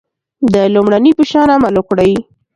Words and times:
د 0.53 0.55
لومړني 0.73 1.11
په 1.17 1.23
شان 1.31 1.47
عمل 1.55 1.73
وکړئ. 1.77 2.13